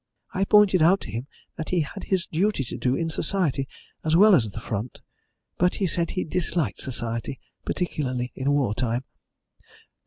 I 0.33 0.45
pointed 0.45 0.81
out 0.81 1.01
to 1.01 1.11
him 1.11 1.27
that 1.57 1.69
he 1.69 1.81
had 1.81 2.05
his 2.05 2.25
duty 2.25 2.63
to 2.63 2.75
do 2.77 2.95
in 2.95 3.07
Society 3.11 3.67
as 4.03 4.15
well 4.15 4.33
as 4.33 4.47
at 4.47 4.53
the 4.53 4.59
front, 4.59 4.99
but 5.59 5.75
he 5.75 5.85
said 5.85 6.09
he 6.09 6.23
disliked 6.23 6.79
Society, 6.81 7.39
particularly 7.65 8.31
in 8.35 8.49
war 8.51 8.73
time. 8.73 9.03